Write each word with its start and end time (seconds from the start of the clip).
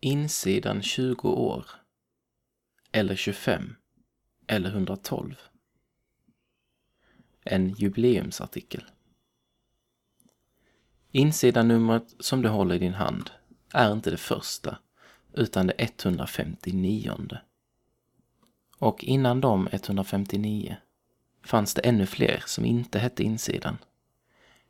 Insidan 0.00 0.82
20 0.82 1.28
år. 1.28 1.66
Eller 2.92 3.16
25. 3.16 3.76
Eller 4.46 4.70
112. 4.70 5.34
En 7.44 7.70
jubileumsartikel. 7.70 8.84
Insidanumret 11.10 12.14
som 12.20 12.42
du 12.42 12.48
håller 12.48 12.74
i 12.74 12.78
din 12.78 12.94
hand 12.94 13.30
är 13.72 13.92
inte 13.92 14.10
det 14.10 14.16
första, 14.16 14.78
utan 15.32 15.66
det 15.66 15.74
159. 15.78 17.38
Och 18.78 19.04
innan 19.04 19.40
de 19.40 19.68
159 19.72 20.76
fanns 21.44 21.74
det 21.74 21.80
ännu 21.80 22.06
fler 22.06 22.42
som 22.46 22.64
inte 22.64 22.98
hette 22.98 23.22
insidan. 23.22 23.78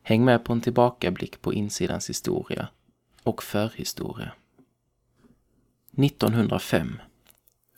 Häng 0.02 0.24
med 0.24 0.44
på 0.44 0.52
en 0.52 0.60
tillbakablick 0.60 1.40
på 1.42 1.54
insidans 1.54 2.10
historia 2.10 2.68
och 3.22 3.42
förhistoria. 3.42 4.32
1905. 5.98 7.00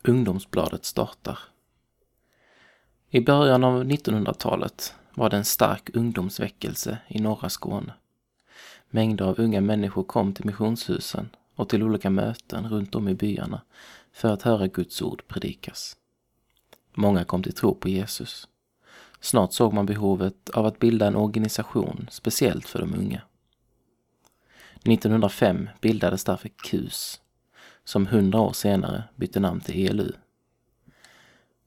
Ungdomsbladet 0.03 0.85
startar. 0.85 1.39
I 3.11 3.21
början 3.21 3.65
av 3.65 3.85
1900-talet 3.85 4.95
var 5.15 5.31
det 5.31 5.37
en 5.37 5.45
stark 5.45 5.91
ungdomsväckelse 5.95 6.99
i 7.09 7.21
norra 7.21 7.49
Skåne. 7.49 7.93
Mängder 8.91 9.25
av 9.25 9.41
unga 9.41 9.61
människor 9.61 10.05
kom 10.05 10.33
till 10.33 10.47
missionshusen 10.47 11.29
och 11.55 11.69
till 11.69 11.83
olika 11.83 12.11
möten 12.11 12.69
runt 12.69 12.95
om 12.95 13.09
i 13.09 13.15
byarna 13.15 13.63
för 14.13 14.33
att 14.33 14.43
höra 14.43 14.67
Guds 14.67 15.03
ord 15.03 15.23
predikas. 15.29 15.97
Många 16.95 17.25
kom 17.25 17.43
till 17.43 17.55
tro 17.55 17.75
på 17.75 17.89
Jesus. 17.89 18.49
Snart 19.21 19.53
såg 19.53 19.73
man 19.73 19.87
behovet 19.87 20.51
av 20.51 20.67
att 20.67 20.79
bilda 20.79 21.07
en 21.07 21.17
organisation 21.17 22.09
speciellt 22.11 22.69
för 22.69 22.79
de 22.79 22.95
unga. 22.95 23.23
1905 24.85 25.69
bildades 25.81 26.25
därför 26.25 26.49
KUS, 26.49 27.21
som 27.89 28.07
hundra 28.07 28.41
år 28.41 28.53
senare 28.53 29.05
bytte 29.17 29.41
namn 29.41 29.61
till 29.61 29.91
ELU. 29.91 30.13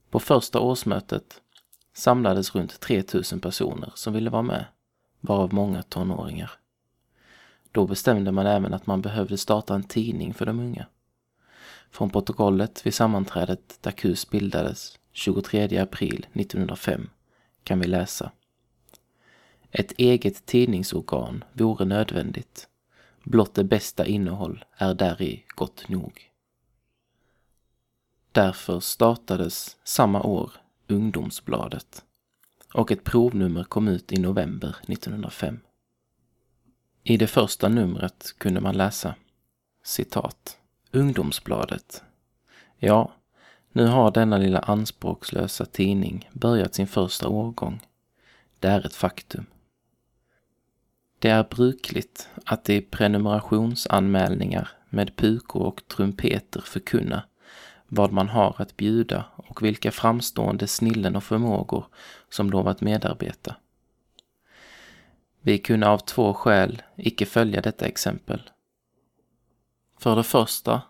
På 0.10 0.20
första 0.20 0.60
årsmötet 0.60 1.42
samlades 1.94 2.56
runt 2.56 2.80
3000 2.80 3.40
personer 3.40 3.92
som 3.96 4.14
ville 4.14 4.30
vara 4.30 4.42
med, 4.42 4.66
varav 5.20 5.54
många 5.54 5.84
tonåringar. 5.84 6.52
Då 7.72 7.88
bestämde 7.88 8.32
man 8.32 8.46
även 8.46 8.74
att 8.74 8.88
man 8.88 9.02
behövde 9.02 9.38
starta 9.38 9.76
en 9.76 9.84
tidning 9.84 10.34
för 10.34 10.46
de 10.46 10.60
unga. 10.60 10.86
Från 11.92 12.10
protokollet 12.10 12.86
vid 12.86 12.94
sammanträdet 12.94 13.78
där 13.82 13.92
KUS 13.92 14.30
bildades 14.30 15.00
23 15.12 15.78
april 15.78 16.28
1905 16.34 17.10
kan 17.64 17.80
vi 17.80 17.88
läsa. 17.88 18.32
Ett 19.72 19.92
eget 19.92 20.46
tidningsorgan 20.46 21.44
vore 21.54 21.86
nödvändigt. 21.86 22.68
Blott 23.24 23.54
det 23.54 23.64
bästa 23.64 24.06
innehåll 24.06 24.66
är 24.78 24.94
däri 24.94 25.46
gott 25.56 25.90
nog. 25.90 26.32
Därför 28.32 28.80
startades 28.80 29.78
samma 29.84 30.22
år 30.22 30.52
Ungdomsbladet 30.88 32.06
och 32.74 32.92
ett 32.92 33.04
provnummer 33.04 33.64
kom 33.64 33.88
ut 33.88 34.12
i 34.12 34.20
november 34.20 34.76
1905. 34.88 35.60
I 37.04 37.18
det 37.18 37.28
första 37.28 37.70
numret 37.70 38.36
kunde 38.38 38.62
man 38.62 38.78
läsa 38.78 39.16
citat 39.84 40.58
Ungdomsbladet. 40.92 42.04
Ja, 42.78 43.12
nu 43.72 43.88
har 43.88 44.12
denna 44.12 44.38
lilla 44.38 44.60
anspråkslösa 44.60 45.66
tidning 45.66 46.30
börjat 46.34 46.76
sin 46.76 46.88
första 46.88 47.28
årgång. 47.28 47.82
Det 48.60 48.68
är 48.68 48.86
ett 48.86 48.96
faktum. 48.96 49.46
Det 51.22 51.30
är 51.30 51.44
brukligt 51.44 52.30
att 52.46 52.70
i 52.70 52.82
prenumerationsanmälningar 52.82 54.70
med 54.90 55.16
pukor 55.16 55.62
och 55.62 55.88
trumpeter 55.88 56.62
förkunna 56.62 57.24
vad 57.88 58.12
man 58.12 58.30
har 58.30 58.56
att 58.58 58.78
bjuda 58.78 59.26
och 59.36 59.64
vilka 59.64 59.92
framstående 59.92 60.68
snillen 60.68 61.16
och 61.16 61.24
förmågor 61.24 61.86
som 62.30 62.50
lovat 62.50 62.82
medarbeta. 62.82 63.56
Vi 65.42 65.58
kunde 65.58 65.88
av 65.88 65.98
två 65.98 66.34
skäl 66.34 66.82
icke 66.96 67.26
följa 67.26 67.62
detta 67.62 67.86
exempel. 67.86 68.50
För 70.00 70.16
det 70.16 70.24
första 70.24 70.82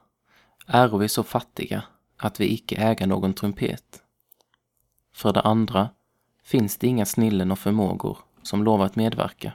är 0.67 0.97
vi 0.97 1.09
så 1.09 1.23
fattiga 1.23 1.83
att 2.17 2.39
vi 2.39 2.53
icke 2.53 2.75
äga 2.75 3.05
någon 3.05 3.33
trumpet. 3.33 4.03
För 5.13 5.33
det 5.33 5.41
andra 5.41 5.89
finns 6.43 6.77
det 6.77 6.87
inga 6.87 7.05
snillen 7.05 7.51
och 7.51 7.59
förmågor 7.59 8.17
som 8.43 8.63
lovat 8.63 8.95
medverka. 8.95 9.53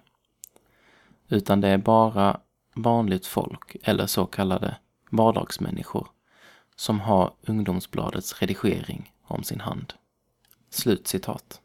Utan 1.28 1.60
det 1.60 1.68
är 1.68 1.78
bara 1.78 2.40
vanligt 2.74 3.26
folk 3.26 3.76
eller 3.82 4.06
så 4.06 4.26
kallade 4.26 4.76
vardagsmänniskor 5.10 6.08
som 6.76 7.00
har 7.00 7.34
Ungdomsbladets 7.42 8.42
redigering 8.42 9.12
om 9.22 9.42
sin 9.42 9.60
hand. 9.60 9.92
Slut 10.70 11.06
citat. 11.06 11.60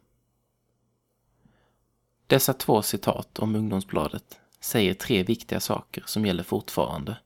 Dessa 2.27 2.53
två 2.53 2.81
citat 2.81 3.39
om 3.39 3.55
Ungdomsbladet 3.55 4.39
säger 4.59 4.93
tre 4.93 5.23
viktiga 5.23 5.59
saker 5.59 6.03
som 6.05 6.25
gäller 6.25 6.43
fortfarande, 6.43 7.17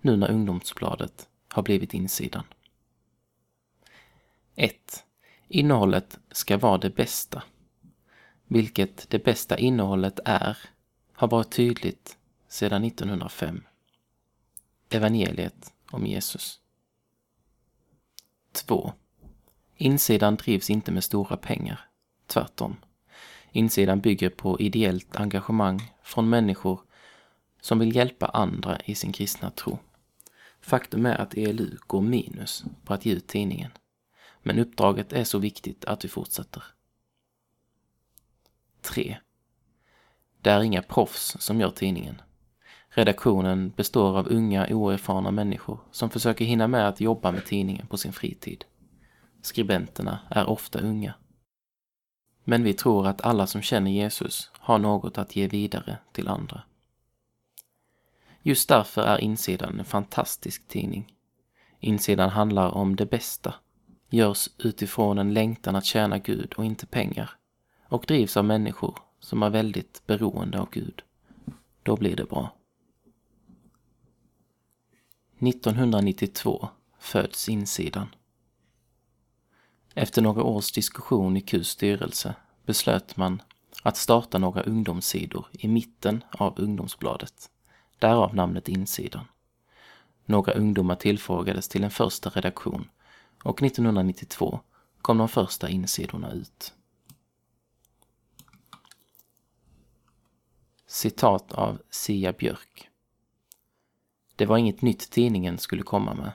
nu 0.00 0.16
när 0.16 0.30
Ungdomsbladet 0.30 1.28
har 1.48 1.62
blivit 1.62 1.94
insidan. 1.94 2.44
1. 4.54 5.04
Innehållet 5.48 6.18
ska 6.30 6.58
vara 6.58 6.78
det 6.78 6.90
bästa. 6.90 7.42
Vilket 8.44 9.10
det 9.10 9.24
bästa 9.24 9.58
innehållet 9.58 10.20
är 10.24 10.58
har 11.18 11.28
varit 11.28 11.50
tydligt 11.50 12.16
sedan 12.48 12.84
1905. 12.84 13.64
Evangeliet 14.90 15.74
om 15.90 16.06
Jesus. 16.06 16.60
2. 18.52 18.92
Insidan 19.76 20.36
drivs 20.36 20.70
inte 20.70 20.92
med 20.92 21.04
stora 21.04 21.36
pengar. 21.36 21.80
Tvärtom. 22.26 22.76
Insidan 23.52 24.00
bygger 24.00 24.30
på 24.30 24.60
ideellt 24.60 25.16
engagemang 25.16 25.92
från 26.02 26.28
människor 26.28 26.80
som 27.60 27.78
vill 27.78 27.96
hjälpa 27.96 28.26
andra 28.26 28.80
i 28.80 28.94
sin 28.94 29.12
kristna 29.12 29.50
tro. 29.50 29.78
Faktum 30.60 31.06
är 31.06 31.16
att 31.16 31.34
ELU 31.34 31.76
går 31.86 32.02
minus 32.02 32.64
på 32.84 32.94
att 32.94 33.06
ge 33.06 33.12
ut 33.12 33.26
tidningen. 33.26 33.70
Men 34.42 34.58
uppdraget 34.58 35.12
är 35.12 35.24
så 35.24 35.38
viktigt 35.38 35.84
att 35.84 36.04
vi 36.04 36.08
fortsätter. 36.08 36.62
3. 38.80 39.18
Det 40.40 40.50
är 40.50 40.62
inga 40.62 40.82
proffs 40.82 41.36
som 41.40 41.60
gör 41.60 41.70
tidningen. 41.70 42.20
Redaktionen 42.88 43.70
består 43.76 44.18
av 44.18 44.28
unga 44.28 44.66
oerfarna 44.70 45.30
människor 45.30 45.80
som 45.90 46.10
försöker 46.10 46.44
hinna 46.44 46.68
med 46.68 46.88
att 46.88 47.00
jobba 47.00 47.32
med 47.32 47.44
tidningen 47.46 47.86
på 47.86 47.96
sin 47.96 48.12
fritid. 48.12 48.64
Skribenterna 49.42 50.18
är 50.30 50.48
ofta 50.48 50.80
unga. 50.80 51.14
Men 52.44 52.62
vi 52.62 52.74
tror 52.74 53.06
att 53.06 53.20
alla 53.20 53.46
som 53.46 53.62
känner 53.62 53.90
Jesus 53.90 54.50
har 54.54 54.78
något 54.78 55.18
att 55.18 55.36
ge 55.36 55.46
vidare 55.46 55.98
till 56.12 56.28
andra. 56.28 56.62
Just 58.42 58.68
därför 58.68 59.02
är 59.02 59.18
insidan 59.18 59.78
en 59.78 59.84
fantastisk 59.84 60.68
tidning. 60.68 61.14
Insidan 61.80 62.30
handlar 62.30 62.70
om 62.70 62.96
det 62.96 63.06
bästa, 63.06 63.54
görs 64.10 64.48
utifrån 64.58 65.18
en 65.18 65.34
längtan 65.34 65.76
att 65.76 65.84
tjäna 65.84 66.18
Gud 66.18 66.52
och 66.56 66.64
inte 66.64 66.86
pengar 66.86 67.30
och 67.88 68.04
drivs 68.08 68.36
av 68.36 68.44
människor 68.44 68.98
som 69.20 69.42
är 69.42 69.50
väldigt 69.50 70.02
beroende 70.06 70.60
av 70.60 70.68
Gud. 70.70 71.02
Då 71.82 71.96
blir 71.96 72.16
det 72.16 72.24
bra. 72.24 72.54
1992 75.38 76.68
föds 76.98 77.48
insidan. 77.48 78.06
Efter 79.94 80.22
några 80.22 80.42
års 80.42 80.72
diskussion 80.72 81.36
i 81.36 81.40
KUs 81.40 81.68
styrelse 81.68 82.34
beslöt 82.66 83.16
man 83.16 83.42
att 83.82 83.96
starta 83.96 84.38
några 84.38 84.62
ungdomssidor 84.62 85.46
i 85.52 85.68
mitten 85.68 86.24
av 86.30 86.54
ungdomsbladet. 86.56 87.50
Därav 87.98 88.34
namnet 88.34 88.68
Insidan. 88.68 89.24
Några 90.24 90.52
ungdomar 90.52 90.94
tillfrågades 90.94 91.68
till 91.68 91.84
en 91.84 91.90
första 91.90 92.30
redaktion 92.30 92.88
och 93.42 93.62
1992 93.62 94.60
kom 95.02 95.18
de 95.18 95.28
första 95.28 95.68
insidorna 95.68 96.32
ut. 96.32 96.74
Citat 100.98 101.52
av 101.52 101.82
Sia 101.90 102.32
Björk. 102.32 102.88
Det 104.36 104.46
var 104.46 104.58
inget 104.58 104.82
nytt 104.82 105.10
tidningen 105.10 105.58
skulle 105.58 105.82
komma 105.82 106.14
med, 106.14 106.32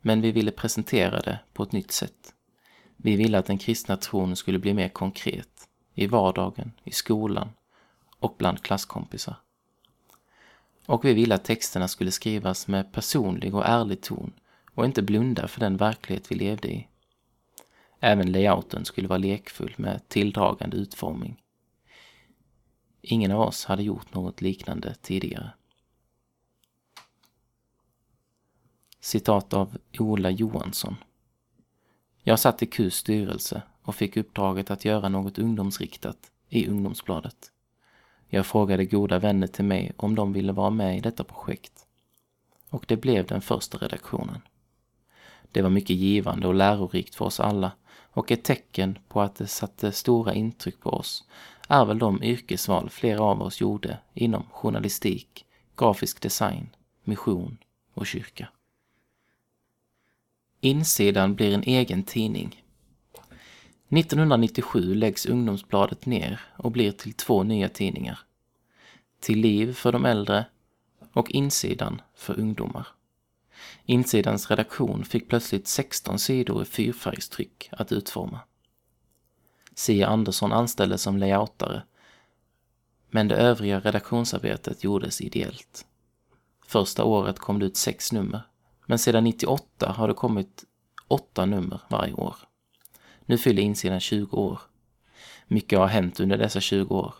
men 0.00 0.20
vi 0.20 0.32
ville 0.32 0.50
presentera 0.50 1.20
det 1.20 1.38
på 1.52 1.62
ett 1.62 1.72
nytt 1.72 1.92
sätt. 1.92 2.34
Vi 2.96 3.16
ville 3.16 3.38
att 3.38 3.46
den 3.46 3.58
kristna 3.58 3.96
tron 3.96 4.36
skulle 4.36 4.58
bli 4.58 4.74
mer 4.74 4.88
konkret, 4.88 5.68
i 5.94 6.06
vardagen, 6.06 6.72
i 6.84 6.90
skolan 6.90 7.48
och 8.18 8.34
bland 8.38 8.62
klasskompisar. 8.62 9.36
Och 10.86 11.04
vi 11.04 11.14
ville 11.14 11.34
att 11.34 11.44
texterna 11.44 11.88
skulle 11.88 12.10
skrivas 12.10 12.68
med 12.68 12.92
personlig 12.92 13.54
och 13.54 13.66
ärlig 13.66 14.00
ton 14.00 14.32
och 14.74 14.84
inte 14.84 15.02
blunda 15.02 15.48
för 15.48 15.60
den 15.60 15.76
verklighet 15.76 16.30
vi 16.30 16.34
levde 16.34 16.68
i. 16.68 16.88
Även 18.00 18.32
layouten 18.32 18.84
skulle 18.84 19.08
vara 19.08 19.18
lekfull 19.18 19.74
med 19.76 20.08
tilldragande 20.08 20.76
utformning. 20.76 21.43
Ingen 23.06 23.32
av 23.32 23.40
oss 23.40 23.64
hade 23.64 23.82
gjort 23.82 24.14
något 24.14 24.40
liknande 24.40 24.94
tidigare. 24.94 25.50
Citat 29.00 29.54
av 29.54 29.78
Ola 29.98 30.30
Johansson. 30.30 30.96
Jag 32.22 32.38
satt 32.38 32.62
i 32.62 32.66
KUs 32.66 32.94
styrelse 32.94 33.62
och 33.82 33.94
fick 33.94 34.16
uppdraget 34.16 34.70
att 34.70 34.84
göra 34.84 35.08
något 35.08 35.38
ungdomsriktat 35.38 36.30
i 36.48 36.68
ungdomsbladet. 36.68 37.50
Jag 38.28 38.46
frågade 38.46 38.84
goda 38.84 39.18
vänner 39.18 39.46
till 39.46 39.64
mig 39.64 39.92
om 39.96 40.14
de 40.14 40.32
ville 40.32 40.52
vara 40.52 40.70
med 40.70 40.98
i 40.98 41.00
detta 41.00 41.24
projekt. 41.24 41.86
Och 42.70 42.84
det 42.88 42.96
blev 42.96 43.26
den 43.26 43.40
första 43.40 43.78
redaktionen. 43.78 44.40
Det 45.52 45.62
var 45.62 45.70
mycket 45.70 45.96
givande 45.96 46.48
och 46.48 46.54
lärorikt 46.54 47.14
för 47.14 47.24
oss 47.24 47.40
alla 47.40 47.72
och 47.86 48.30
ett 48.30 48.44
tecken 48.44 48.98
på 49.08 49.20
att 49.20 49.36
det 49.36 49.46
satte 49.46 49.92
stora 49.92 50.34
intryck 50.34 50.80
på 50.80 50.90
oss 50.90 51.24
är 51.68 51.84
väl 51.84 51.98
de 51.98 52.22
yrkesval 52.22 52.90
flera 52.90 53.22
av 53.22 53.42
oss 53.42 53.60
gjorde 53.60 53.98
inom 54.14 54.46
journalistik, 54.50 55.44
grafisk 55.76 56.20
design, 56.20 56.68
mission 57.04 57.58
och 57.94 58.06
kyrka. 58.06 58.48
Insidan 60.60 61.34
blir 61.34 61.54
en 61.54 61.62
egen 61.62 62.02
tidning. 62.02 62.62
1997 63.88 64.94
läggs 64.94 65.26
Ungdomsbladet 65.26 66.06
ner 66.06 66.40
och 66.56 66.70
blir 66.70 66.92
till 66.92 67.12
två 67.12 67.42
nya 67.42 67.68
tidningar. 67.68 68.18
Till 69.20 69.38
liv 69.38 69.72
för 69.72 69.92
de 69.92 70.04
äldre 70.04 70.46
och 71.12 71.30
Insidan 71.30 72.02
för 72.14 72.40
ungdomar. 72.40 72.86
Insidans 73.84 74.50
redaktion 74.50 75.04
fick 75.04 75.28
plötsligt 75.28 75.68
16 75.68 76.18
sidor 76.18 76.62
i 76.62 76.64
fyrfärgstryck 76.64 77.68
att 77.72 77.92
utforma. 77.92 78.40
Sia 79.74 80.06
Andersson 80.06 80.52
anställdes 80.52 81.02
som 81.02 81.18
layoutare, 81.18 81.82
men 83.10 83.28
det 83.28 83.36
övriga 83.36 83.80
redaktionsarbetet 83.80 84.84
gjordes 84.84 85.20
ideellt. 85.20 85.86
Första 86.66 87.04
året 87.04 87.38
kom 87.38 87.58
det 87.58 87.66
ut 87.66 87.76
sex 87.76 88.12
nummer, 88.12 88.42
men 88.86 88.98
sedan 88.98 89.24
98 89.24 89.92
har 89.92 90.08
det 90.08 90.14
kommit 90.14 90.64
åtta 91.08 91.46
nummer 91.46 91.80
varje 91.88 92.14
år. 92.14 92.36
Nu 93.26 93.38
fyller 93.38 93.62
insidan 93.62 94.00
20 94.00 94.36
år. 94.36 94.60
Mycket 95.46 95.78
har 95.78 95.86
hänt 95.86 96.20
under 96.20 96.38
dessa 96.38 96.60
20 96.60 96.94
år. 96.94 97.14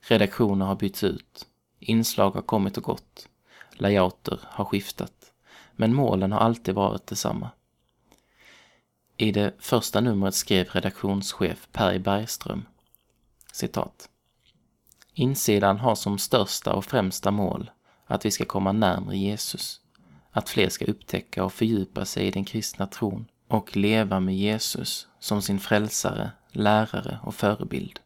Redaktioner 0.00 0.66
har 0.66 0.76
bytts 0.76 1.04
ut. 1.04 1.46
Inslag 1.78 2.30
har 2.30 2.42
kommit 2.42 2.76
och 2.76 2.82
gått. 2.82 3.28
Layouter 3.72 4.40
har 4.42 4.64
skiftat. 4.64 5.32
Men 5.72 5.94
målen 5.94 6.32
har 6.32 6.40
alltid 6.40 6.74
varit 6.74 7.06
detsamma. 7.06 7.50
I 9.16 9.32
det 9.32 9.54
första 9.58 10.00
numret 10.00 10.34
skrev 10.34 10.68
redaktionschef 10.72 11.68
Per 11.72 11.98
Bergström 11.98 12.64
citat. 13.52 14.08
Insidan 15.12 15.78
har 15.78 15.94
som 15.94 16.18
största 16.18 16.72
och 16.72 16.84
främsta 16.84 17.30
mål 17.30 17.70
att 18.06 18.24
vi 18.24 18.30
ska 18.30 18.44
komma 18.44 18.72
närmre 18.72 19.16
Jesus, 19.16 19.80
att 20.30 20.48
fler 20.48 20.68
ska 20.68 20.84
upptäcka 20.84 21.44
och 21.44 21.52
fördjupa 21.52 22.04
sig 22.04 22.26
i 22.26 22.30
den 22.30 22.44
kristna 22.44 22.86
tron 22.86 23.26
och 23.48 23.76
leva 23.76 24.20
med 24.20 24.36
Jesus 24.36 25.08
som 25.18 25.42
sin 25.42 25.58
frälsare, 25.58 26.30
lärare 26.52 27.18
och 27.22 27.34
förebild. 27.34 28.00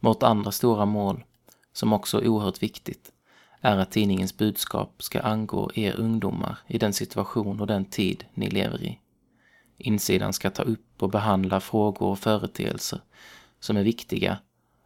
Vårt 0.00 0.22
andra 0.22 0.52
stora 0.52 0.84
mål, 0.84 1.24
som 1.72 1.92
också 1.92 2.22
är 2.22 2.28
oerhört 2.28 2.62
viktigt, 2.62 3.12
är 3.60 3.76
att 3.76 3.90
tidningens 3.90 4.36
budskap 4.36 5.02
ska 5.02 5.20
angå 5.20 5.70
er 5.74 5.96
ungdomar 5.96 6.58
i 6.66 6.78
den 6.78 6.92
situation 6.92 7.60
och 7.60 7.66
den 7.66 7.84
tid 7.84 8.24
ni 8.34 8.50
lever 8.50 8.82
i. 8.82 8.98
Insidan 9.78 10.32
ska 10.32 10.50
ta 10.50 10.62
upp 10.62 11.02
och 11.02 11.10
behandla 11.10 11.60
frågor 11.60 12.06
och 12.06 12.18
företeelser 12.18 13.00
som 13.60 13.76
är 13.76 13.82
viktiga, 13.82 14.38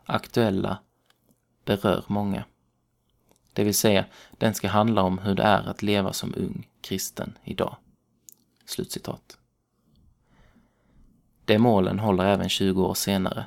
aktuella, 0.05 0.79
berör 1.64 2.05
många. 2.06 2.44
Det 3.52 3.64
vill 3.64 3.75
säga, 3.75 4.05
den 4.38 4.55
ska 4.55 4.69
handla 4.69 5.02
om 5.02 5.19
hur 5.19 5.35
det 5.35 5.43
är 5.43 5.69
att 5.69 5.82
leva 5.82 6.12
som 6.12 6.35
ung 6.37 6.69
kristen 6.81 7.38
idag. 7.44 7.76
Slutcitat. 8.64 9.38
De 11.44 11.58
målen 11.58 11.99
håller 11.99 12.25
även 12.25 12.49
20 12.49 12.85
år 12.85 12.94
senare 12.94 13.46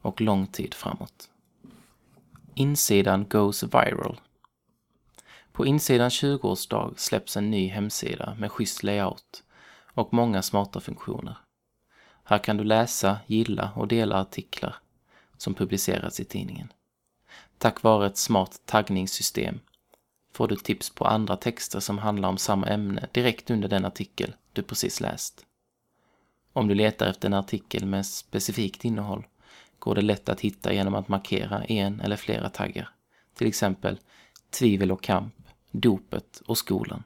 och 0.00 0.20
lång 0.20 0.46
tid 0.46 0.74
framåt. 0.74 1.30
Insidan 2.54 3.28
goes 3.28 3.62
viral. 3.62 4.20
På 5.52 5.66
insidans 5.66 6.22
20-årsdag 6.22 6.94
släpps 6.96 7.36
en 7.36 7.50
ny 7.50 7.68
hemsida 7.68 8.36
med 8.38 8.52
schysst 8.52 8.82
layout 8.82 9.42
och 9.94 10.14
många 10.14 10.42
smarta 10.42 10.80
funktioner. 10.80 11.36
Här 12.24 12.38
kan 12.38 12.56
du 12.56 12.64
läsa, 12.64 13.18
gilla 13.26 13.72
och 13.76 13.88
dela 13.88 14.20
artiklar 14.20 14.76
som 15.36 15.54
publicerats 15.54 16.20
i 16.20 16.24
tidningen. 16.24 16.72
Tack 17.58 17.82
vare 17.82 18.06
ett 18.06 18.16
smart 18.16 18.60
taggningssystem 18.64 19.60
får 20.32 20.48
du 20.48 20.56
tips 20.56 20.90
på 20.90 21.04
andra 21.04 21.36
texter 21.36 21.80
som 21.80 21.98
handlar 21.98 22.28
om 22.28 22.38
samma 22.38 22.66
ämne 22.66 23.08
direkt 23.12 23.50
under 23.50 23.68
den 23.68 23.84
artikel 23.84 24.34
du 24.52 24.62
precis 24.62 25.00
läst. 25.00 25.46
Om 26.52 26.68
du 26.68 26.74
letar 26.74 27.06
efter 27.06 27.28
en 27.28 27.34
artikel 27.34 27.86
med 27.86 28.06
specifikt 28.06 28.84
innehåll 28.84 29.26
går 29.78 29.94
det 29.94 30.02
lätt 30.02 30.28
att 30.28 30.40
hitta 30.40 30.72
genom 30.72 30.94
att 30.94 31.08
markera 31.08 31.64
en 31.64 32.00
eller 32.00 32.16
flera 32.16 32.48
taggar. 32.48 32.88
Till 33.34 33.46
exempel 33.46 33.98
tvivel 34.50 34.92
och 34.92 35.02
kamp, 35.02 35.34
dopet 35.70 36.42
och 36.46 36.58
skolan. 36.58 37.02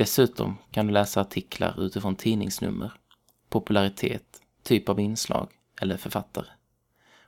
Dessutom 0.00 0.56
kan 0.70 0.86
du 0.86 0.92
läsa 0.92 1.20
artiklar 1.20 1.80
utifrån 1.80 2.16
tidningsnummer, 2.16 2.92
popularitet, 3.48 4.42
typ 4.62 4.88
av 4.88 5.00
inslag 5.00 5.48
eller 5.80 5.96
författare. 5.96 6.46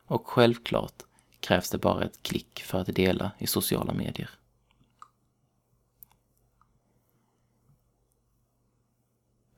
Och 0.07 0.27
självklart 0.27 1.03
krävs 1.41 1.71
det 1.71 1.79
bara 1.79 2.05
ett 2.05 2.23
klick 2.23 2.63
för 2.63 2.81
att 2.81 2.95
dela 2.95 3.33
i 3.39 3.47
sociala 3.47 3.93
medier. 3.93 4.31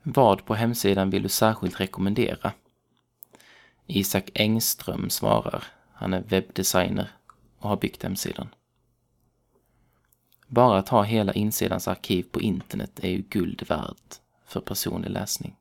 Vad 0.02 0.44
på 0.44 0.54
hemsidan 0.54 1.10
vill 1.10 1.22
du 1.22 1.28
särskilt 1.28 1.80
rekommendera? 1.80 2.52
Isak 3.86 4.30
Engström 4.34 5.10
svarar. 5.10 5.64
Han 5.92 6.14
är 6.14 6.22
webbdesigner 6.22 7.10
och 7.58 7.68
har 7.68 7.76
byggt 7.76 8.02
hemsidan. 8.02 8.48
Bara 10.54 10.78
att 10.78 10.88
ha 10.88 11.02
hela 11.02 11.32
insidans 11.32 11.88
arkiv 11.88 12.22
på 12.22 12.40
internet 12.40 13.00
är 13.04 13.08
ju 13.08 13.22
guld 13.22 13.62
värt 13.68 14.20
för 14.46 14.60
personlig 14.60 15.10
läsning. 15.10 15.56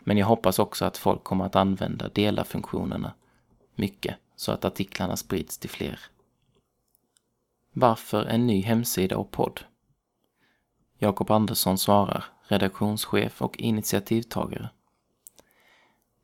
Men 0.00 0.16
jag 0.18 0.26
hoppas 0.26 0.58
också 0.58 0.84
att 0.84 0.96
folk 0.96 1.24
kommer 1.24 1.44
att 1.44 1.56
använda 1.56 2.08
dela-funktionerna 2.08 3.14
mycket 3.74 4.16
så 4.36 4.52
att 4.52 4.64
artiklarna 4.64 5.16
sprids 5.16 5.58
till 5.58 5.70
fler. 5.70 6.00
Varför 7.72 8.24
en 8.24 8.46
ny 8.46 8.62
hemsida 8.62 9.16
och 9.16 9.30
podd? 9.30 9.60
Jakob 10.98 11.30
Andersson 11.30 11.78
svarar, 11.78 12.24
redaktionschef 12.42 13.42
och 13.42 13.56
initiativtagare. 13.56 14.70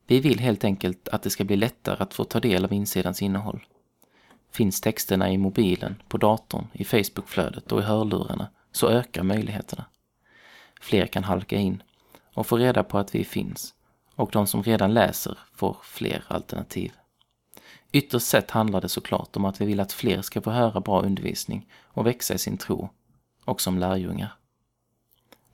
Vi 0.06 0.20
vill 0.20 0.38
helt 0.38 0.64
enkelt 0.64 1.08
att 1.08 1.22
det 1.22 1.30
ska 1.30 1.44
bli 1.44 1.56
lättare 1.56 2.02
att 2.02 2.14
få 2.14 2.25
ta 2.25 2.40
del 2.40 2.64
av 2.64 2.72
insidans 2.72 3.22
innehåll. 3.22 3.64
Finns 4.56 4.80
texterna 4.80 5.30
i 5.30 5.38
mobilen, 5.38 6.02
på 6.08 6.18
datorn, 6.18 6.66
i 6.72 6.84
Facebookflödet 6.84 7.72
och 7.72 7.80
i 7.80 7.82
hörlurarna 7.82 8.48
så 8.72 8.88
ökar 8.88 9.22
möjligheterna. 9.22 9.84
Fler 10.80 11.06
kan 11.06 11.25
halka 11.25 11.56
in 11.56 11.82
och 12.34 12.46
få 12.46 12.56
reda 12.56 12.82
på 12.82 12.98
att 12.98 13.14
vi 13.14 13.25
finns 13.25 13.75
och 14.14 14.30
de 14.32 14.46
som 14.46 14.62
redan 14.62 14.94
läser 14.94 15.38
får 15.54 15.76
fler 15.82 16.25
alternativ. 16.28 16.92
Ytterst 17.92 18.26
sett 18.26 18.50
handlar 18.50 18.80
det 18.80 18.88
såklart 18.88 19.36
om 19.36 19.44
att 19.44 19.60
vi 19.60 19.66
vill 19.66 19.80
att 19.80 19.92
fler 19.92 20.22
ska 20.22 20.40
få 20.40 20.50
höra 20.50 20.80
bra 20.80 21.02
undervisning 21.02 21.68
och 21.84 22.06
växa 22.06 22.34
i 22.34 22.38
sin 22.38 22.58
tro, 22.58 22.88
och 23.44 23.60
som 23.60 23.78
lärjungar. 23.78 24.36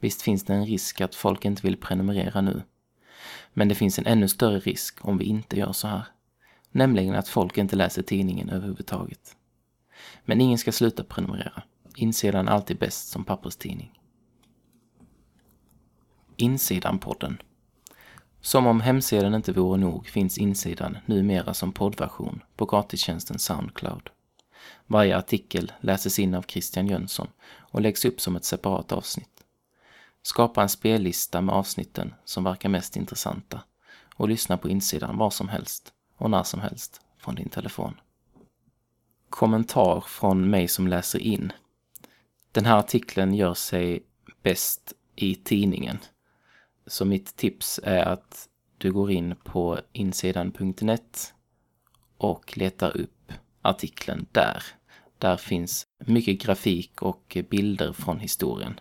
Visst 0.01 0.23
finns 0.23 0.45
det 0.45 0.55
en 0.55 0.67
risk 0.67 1.01
att 1.01 1.15
folk 1.15 1.45
inte 1.45 1.63
vill 1.63 1.77
prenumerera 1.77 2.41
nu. 2.41 2.63
Men 3.53 3.69
det 3.69 3.75
finns 3.75 3.99
en 3.99 4.07
ännu 4.07 4.29
större 4.29 4.59
risk 4.59 5.05
om 5.05 5.19
vi 5.19 5.25
inte 5.25 5.59
gör 5.59 5.73
så 5.73 5.89
här. 5.89 6.03
Nämligen 6.73 7.15
att 7.15 7.29
folk 7.29 7.59
inte 7.59 7.77
läser 7.77 8.03
tidningen 8.03 8.51
överhuvudtaget. 8.51 9.37
Men 10.25 10.41
ingen 10.41 10.59
ska 10.59 10.73
sluta 10.73 11.05
prenumerera. 11.05 11.63
Insidan 11.97 12.49
är 12.49 12.53
alltid 12.53 12.79
bäst 12.79 13.09
som 13.09 13.25
papperstidning. 13.25 14.01
Insidan-podden. 16.37 17.43
Som 18.41 18.67
om 18.67 18.81
hemsidan 18.81 19.35
inte 19.35 19.53
vore 19.53 19.81
nog 19.81 20.07
finns 20.07 20.39
insidan 20.39 20.99
numera 21.07 21.55
som 21.55 21.73
poddversion 21.73 22.43
på 22.57 22.67
gratistjänsten 22.67 23.39
Soundcloud. 23.39 24.11
Varje 24.87 25.17
artikel 25.17 25.73
läses 25.81 26.19
in 26.19 26.35
av 26.35 26.43
Christian 26.43 26.87
Jönsson 26.87 27.29
och 27.45 27.81
läggs 27.81 28.05
upp 28.05 28.21
som 28.21 28.37
ett 28.37 28.45
separat 28.45 28.93
avsnitt. 28.93 29.45
Skapa 30.23 30.63
en 30.63 30.69
spellista 30.69 31.41
med 31.41 31.55
avsnitten 31.55 32.15
som 32.25 32.45
verkar 32.45 32.69
mest 32.69 32.97
intressanta 32.97 33.61
och 34.15 34.29
lyssna 34.29 34.57
på 34.57 34.69
insidan 34.69 35.19
var 35.19 35.31
som 35.31 35.49
helst 35.49 35.93
och 36.23 36.31
när 36.31 36.43
som 36.43 36.61
helst 36.61 37.01
från 37.19 37.35
din 37.35 37.49
telefon. 37.49 38.01
Kommentar 39.31 40.01
från 40.01 40.51
mig 40.51 40.69
som 40.69 40.89
läser 40.89 41.19
in. 41.19 41.53
Den 42.53 42.65
här 42.65 42.79
artikeln 42.79 43.35
gör 43.35 43.55
sig 43.55 44.03
bäst 44.43 44.93
i 45.17 45.35
tidningen. 45.35 45.99
Så 46.87 47.05
mitt 47.05 47.37
tips 47.37 47.81
är 47.83 48.05
att 48.05 48.49
du 48.79 48.93
går 48.93 49.11
in 49.11 49.35
på 49.45 49.79
insidan.net 49.93 51.35
och 52.17 52.59
letar 52.59 52.97
upp 52.97 53.33
artikeln 53.63 54.27
där. 54.33 54.63
Där 55.19 55.37
finns 55.37 55.87
mycket 55.99 56.43
grafik 56.43 57.03
och 57.03 57.37
bilder 57.51 57.93
från 57.93 58.21
historien. 58.21 58.81